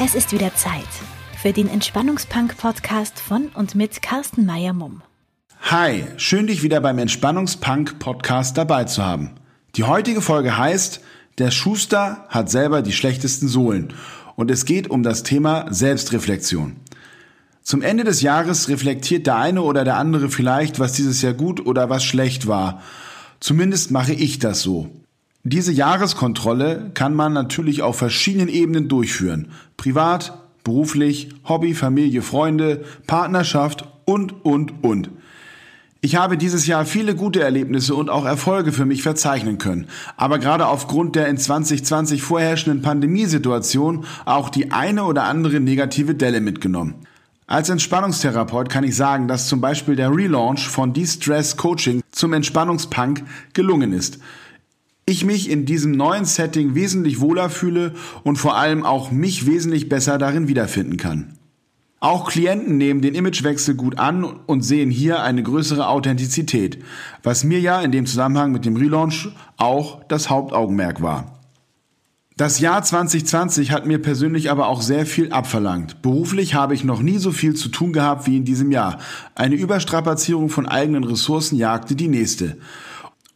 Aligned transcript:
Es 0.00 0.14
ist 0.14 0.32
wieder 0.32 0.54
Zeit 0.54 0.86
für 1.42 1.52
den 1.52 1.68
Entspannungspunk-Podcast 1.68 3.18
von 3.18 3.48
und 3.48 3.74
mit 3.74 4.00
Carsten 4.00 4.46
Meyer-Mumm. 4.46 5.02
Hi, 5.62 6.04
schön 6.18 6.46
dich 6.46 6.62
wieder 6.62 6.80
beim 6.80 6.98
Entspannungspunk-Podcast 6.98 8.56
dabei 8.56 8.84
zu 8.84 9.04
haben. 9.04 9.32
Die 9.74 9.82
heutige 9.82 10.20
Folge 10.20 10.56
heißt, 10.56 11.00
der 11.38 11.50
Schuster 11.50 12.26
hat 12.28 12.48
selber 12.48 12.82
die 12.82 12.92
schlechtesten 12.92 13.48
Sohlen 13.48 13.92
und 14.36 14.52
es 14.52 14.66
geht 14.66 14.88
um 14.88 15.02
das 15.02 15.24
Thema 15.24 15.66
Selbstreflexion. 15.68 16.76
Zum 17.62 17.82
Ende 17.82 18.04
des 18.04 18.22
Jahres 18.22 18.68
reflektiert 18.68 19.26
der 19.26 19.34
eine 19.34 19.62
oder 19.62 19.82
der 19.82 19.96
andere 19.96 20.28
vielleicht, 20.28 20.78
was 20.78 20.92
dieses 20.92 21.22
Jahr 21.22 21.34
gut 21.34 21.66
oder 21.66 21.90
was 21.90 22.04
schlecht 22.04 22.46
war. 22.46 22.82
Zumindest 23.40 23.90
mache 23.90 24.12
ich 24.12 24.38
das 24.38 24.62
so. 24.62 24.90
Diese 25.42 25.72
Jahreskontrolle 25.72 26.90
kann 26.94 27.14
man 27.14 27.32
natürlich 27.32 27.82
auf 27.82 27.96
verschiedenen 27.96 28.48
Ebenen 28.48 28.88
durchführen. 28.88 29.50
Privat, 29.78 30.36
beruflich, 30.64 31.30
Hobby, 31.48 31.72
Familie, 31.72 32.20
Freunde, 32.20 32.84
Partnerschaft 33.06 33.88
und, 34.04 34.44
und, 34.44 34.84
und. 34.84 35.08
Ich 36.00 36.16
habe 36.16 36.36
dieses 36.36 36.66
Jahr 36.66 36.84
viele 36.84 37.14
gute 37.14 37.40
Erlebnisse 37.40 37.94
und 37.94 38.10
auch 38.10 38.24
Erfolge 38.24 38.72
für 38.72 38.84
mich 38.84 39.02
verzeichnen 39.02 39.58
können, 39.58 39.86
aber 40.16 40.38
gerade 40.38 40.66
aufgrund 40.66 41.16
der 41.16 41.28
in 41.28 41.38
2020 41.38 42.22
vorherrschenden 42.22 42.82
Pandemiesituation 42.82 44.04
auch 44.24 44.50
die 44.50 44.72
eine 44.72 45.04
oder 45.04 45.24
andere 45.24 45.60
negative 45.60 46.14
Delle 46.14 46.40
mitgenommen. 46.40 46.94
Als 47.46 47.70
Entspannungstherapeut 47.70 48.68
kann 48.68 48.84
ich 48.84 48.94
sagen, 48.94 49.26
dass 49.26 49.48
zum 49.48 49.60
Beispiel 49.60 49.96
der 49.96 50.14
Relaunch 50.14 50.68
von 50.68 50.92
De-Stress 50.92 51.56
Coaching 51.56 52.02
zum 52.10 52.32
Entspannungspunk 52.32 53.22
gelungen 53.54 53.92
ist 53.92 54.18
ich 55.08 55.24
mich 55.24 55.50
in 55.50 55.64
diesem 55.64 55.92
neuen 55.92 56.26
Setting 56.26 56.74
wesentlich 56.74 57.20
wohler 57.20 57.48
fühle 57.48 57.94
und 58.24 58.36
vor 58.36 58.56
allem 58.56 58.84
auch 58.84 59.10
mich 59.10 59.46
wesentlich 59.46 59.88
besser 59.88 60.18
darin 60.18 60.48
wiederfinden 60.48 60.98
kann. 60.98 61.38
Auch 62.00 62.30
Klienten 62.30 62.76
nehmen 62.76 63.00
den 63.00 63.14
Imagewechsel 63.14 63.74
gut 63.74 63.98
an 63.98 64.22
und 64.22 64.62
sehen 64.62 64.90
hier 64.90 65.22
eine 65.22 65.42
größere 65.42 65.88
Authentizität, 65.88 66.78
was 67.22 67.42
mir 67.42 67.58
ja 67.58 67.80
in 67.80 67.90
dem 67.90 68.06
Zusammenhang 68.06 68.52
mit 68.52 68.66
dem 68.66 68.76
Relaunch 68.76 69.30
auch 69.56 70.04
das 70.04 70.30
Hauptaugenmerk 70.30 71.02
war. 71.02 71.38
Das 72.36 72.60
Jahr 72.60 72.84
2020 72.84 73.72
hat 73.72 73.86
mir 73.86 74.00
persönlich 74.00 74.48
aber 74.48 74.68
auch 74.68 74.80
sehr 74.80 75.06
viel 75.06 75.32
abverlangt. 75.32 76.02
Beruflich 76.02 76.54
habe 76.54 76.72
ich 76.72 76.84
noch 76.84 77.02
nie 77.02 77.18
so 77.18 77.32
viel 77.32 77.54
zu 77.54 77.68
tun 77.68 77.92
gehabt 77.92 78.28
wie 78.28 78.36
in 78.36 78.44
diesem 78.44 78.70
Jahr. 78.70 78.98
Eine 79.34 79.56
Überstrapazierung 79.56 80.50
von 80.50 80.66
eigenen 80.66 81.02
Ressourcen 81.02 81.56
jagte 81.56 81.96
die 81.96 82.06
nächste. 82.06 82.58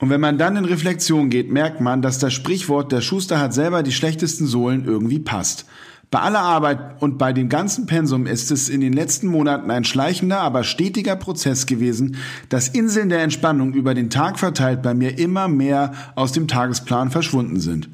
Und 0.00 0.08
wenn 0.08 0.20
man 0.20 0.38
dann 0.38 0.56
in 0.56 0.64
Reflexion 0.64 1.28
geht, 1.28 1.52
merkt 1.52 1.80
man, 1.80 2.00
dass 2.00 2.18
das 2.18 2.32
Sprichwort, 2.32 2.90
der 2.90 3.02
Schuster 3.02 3.38
hat 3.38 3.52
selber 3.52 3.82
die 3.82 3.92
schlechtesten 3.92 4.46
Sohlen 4.46 4.86
irgendwie 4.86 5.18
passt. 5.18 5.66
Bei 6.10 6.20
aller 6.20 6.40
Arbeit 6.40 7.00
und 7.02 7.18
bei 7.18 7.32
dem 7.32 7.48
ganzen 7.48 7.86
Pensum 7.86 8.26
ist 8.26 8.50
es 8.50 8.68
in 8.68 8.80
den 8.80 8.94
letzten 8.94 9.28
Monaten 9.28 9.70
ein 9.70 9.84
schleichender, 9.84 10.40
aber 10.40 10.64
stetiger 10.64 11.14
Prozess 11.16 11.66
gewesen, 11.66 12.16
dass 12.48 12.66
Inseln 12.68 13.10
der 13.10 13.22
Entspannung 13.22 13.74
über 13.74 13.94
den 13.94 14.10
Tag 14.10 14.38
verteilt 14.38 14.82
bei 14.82 14.94
mir 14.94 15.18
immer 15.18 15.46
mehr 15.46 15.92
aus 16.16 16.32
dem 16.32 16.48
Tagesplan 16.48 17.10
verschwunden 17.10 17.60
sind. 17.60 17.90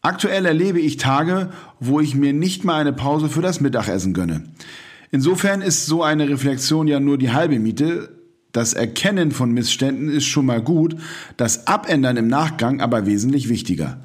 Aktuell 0.00 0.46
erlebe 0.46 0.80
ich 0.80 0.96
Tage, 0.96 1.50
wo 1.78 2.00
ich 2.00 2.16
mir 2.16 2.32
nicht 2.32 2.64
mal 2.64 2.80
eine 2.80 2.92
Pause 2.92 3.28
für 3.28 3.42
das 3.42 3.60
Mittagessen 3.60 4.14
gönne. 4.14 4.44
Insofern 5.12 5.60
ist 5.60 5.86
so 5.86 6.02
eine 6.02 6.28
Reflexion 6.28 6.88
ja 6.88 6.98
nur 6.98 7.18
die 7.18 7.30
halbe 7.30 7.60
Miete, 7.60 8.08
das 8.52 8.74
Erkennen 8.74 9.32
von 9.32 9.52
Missständen 9.52 10.10
ist 10.10 10.26
schon 10.26 10.46
mal 10.46 10.62
gut, 10.62 10.96
das 11.36 11.66
Abändern 11.66 12.16
im 12.16 12.28
Nachgang 12.28 12.80
aber 12.80 13.06
wesentlich 13.06 13.48
wichtiger. 13.48 13.98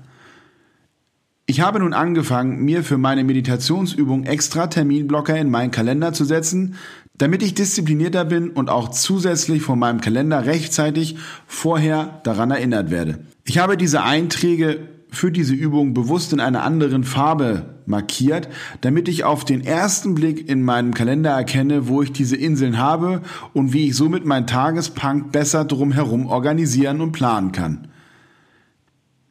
Ich 1.46 1.62
habe 1.62 1.80
nun 1.80 1.94
angefangen, 1.94 2.66
mir 2.66 2.84
für 2.84 2.98
meine 2.98 3.24
Meditationsübung 3.24 4.26
extra 4.26 4.68
Terminblocker 4.68 5.38
in 5.38 5.50
meinen 5.50 5.72
Kalender 5.72 6.12
zu 6.12 6.26
setzen, 6.26 6.76
damit 7.18 7.42
ich 7.42 7.54
disziplinierter 7.54 8.26
bin 8.26 8.50
und 8.50 8.70
auch 8.70 8.90
zusätzlich 8.90 9.62
von 9.62 9.80
meinem 9.80 10.02
Kalender 10.02 10.46
rechtzeitig 10.46 11.18
vorher 11.48 12.20
daran 12.24 12.52
erinnert 12.52 12.92
werde. 12.92 13.20
Ich 13.46 13.60
habe 13.60 13.78
diese 13.78 14.04
Einträge 14.04 14.80
für 15.10 15.32
diese 15.32 15.54
Übung 15.54 15.94
bewusst 15.94 16.34
in 16.34 16.40
einer 16.40 16.64
anderen 16.64 17.04
Farbe 17.04 17.76
markiert, 17.86 18.50
damit 18.82 19.08
ich 19.08 19.24
auf 19.24 19.46
den 19.46 19.62
ersten 19.62 20.16
Blick 20.16 20.50
in 20.50 20.64
meinem 20.64 20.94
Kalender 20.94 21.32
erkenne, 21.32 21.88
wo 21.88 22.02
ich 22.02 22.12
diese 22.12 22.36
Inseln 22.36 22.78
habe 22.78 23.22
und 23.54 23.74
wie 23.74 23.88
ich 23.88 23.96
somit 23.96 24.26
mein 24.26 24.48
Tagespunk 24.48 25.32
besser 25.32 25.66
drumherum 25.66 26.28
organisieren 26.28 27.02
und 27.02 27.14
planen 27.14 27.52
kann. 27.52 27.88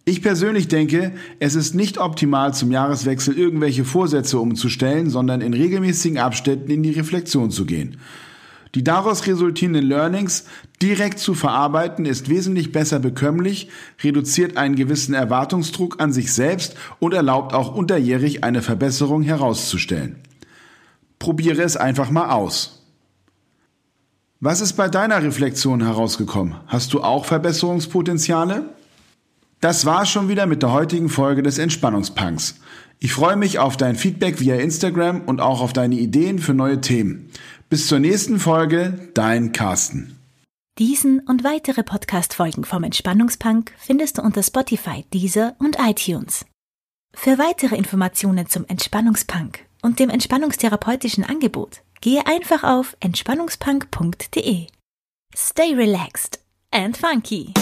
Ich 0.09 0.22
persönlich 0.22 0.69
denke, 0.69 1.12
es 1.41 1.56
ist 1.56 1.75
nicht 1.75 1.98
optimal 1.98 2.54
zum 2.54 2.70
Jahreswechsel 2.70 3.36
irgendwelche 3.36 3.84
Vorsätze 3.84 4.38
umzustellen, 4.38 5.10
sondern 5.10 5.41
in 5.41 5.53
regelmäßigen 5.53 6.19
Abständen 6.19 6.70
in 6.70 6.84
die 6.84 6.92
Reflexion 6.92 7.50
zu 7.50 7.66
gehen. 7.66 7.97
Die 8.75 8.84
daraus 8.84 9.27
resultierenden 9.27 9.87
Learnings 9.87 10.44
direkt 10.82 11.19
zu 11.19 11.34
verarbeiten 11.34 12.04
ist 12.04 12.28
wesentlich 12.28 12.72
besser 12.72 12.99
bekömmlich, 12.99 13.71
reduziert 14.03 14.56
einen 14.56 14.77
gewissen 14.77 15.15
Erwartungsdruck 15.15 16.00
an 16.00 16.12
sich 16.12 16.32
selbst 16.32 16.75
und 16.99 17.15
erlaubt 17.15 17.54
auch 17.54 17.75
unterjährig 17.75 18.44
eine 18.44 18.62
Verbesserung 18.62 19.22
herauszustellen. 19.22 20.16
Probiere 21.19 21.62
es 21.62 21.77
einfach 21.77 22.10
mal 22.10 22.31
aus. 22.31 22.84
Was 24.41 24.60
ist 24.60 24.75
bei 24.75 24.88
deiner 24.88 25.22
Reflexion 25.22 25.83
herausgekommen? 25.83 26.56
Hast 26.66 26.93
du 26.93 27.03
auch 27.03 27.25
Verbesserungspotenziale? 27.25 28.69
Das 29.60 29.87
war 29.87 30.04
schon 30.04 30.28
wieder 30.28 30.44
mit 30.44 30.62
der 30.62 30.72
heutigen 30.72 31.09
Folge 31.09 31.43
des 31.43 31.56
Entspannungspunks. 31.56 32.60
Ich 32.98 33.12
freue 33.12 33.37
mich 33.37 33.59
auf 33.59 33.77
dein 33.77 33.97
Feedback 33.97 34.41
via 34.41 34.56
Instagram 34.56 35.22
und 35.22 35.41
auch 35.41 35.60
auf 35.62 35.72
deine 35.72 35.97
Ideen 35.97 36.38
für 36.38 36.54
neue 36.54 36.81
Themen. 36.81 37.31
Bis 37.69 37.88
zur 37.88 37.99
nächsten 37.99 38.38
Folge, 38.38 39.10
dein 39.15 39.50
Carsten. 39.50 40.21
Diesen 40.78 41.19
und 41.19 41.43
weitere 41.43 41.82
Podcast-Folgen 41.82 42.65
vom 42.65 42.84
Entspannungspunk 42.84 43.72
findest 43.77 44.19
du 44.19 44.22
unter 44.22 44.44
Spotify, 44.44 45.04
Deezer 45.12 45.56
und 45.59 45.77
iTunes. 45.81 46.47
Für 47.12 47.38
weitere 47.38 47.75
Informationen 47.75 48.47
zum 48.47 48.66
Entspannungspunk 48.66 49.66
und 49.82 49.99
dem 49.99 50.10
entspannungstherapeutischen 50.10 51.25
Angebot 51.25 51.82
gehe 52.00 52.25
einfach 52.28 52.62
auf 52.62 52.97
entspannungspunk.de. 53.00 54.66
Stay 55.34 55.75
relaxed 55.75 56.38
and 56.71 56.97
funky. 56.97 57.53